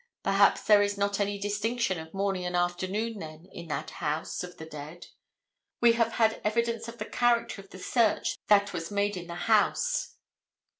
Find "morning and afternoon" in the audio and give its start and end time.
2.11-3.19